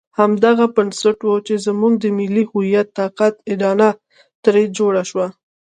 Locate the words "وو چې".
1.23-1.53